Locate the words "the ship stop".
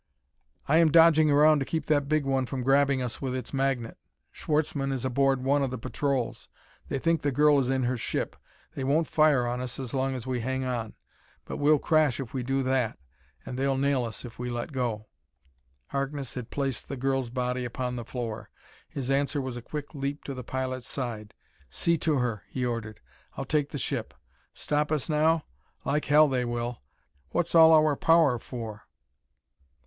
23.69-24.91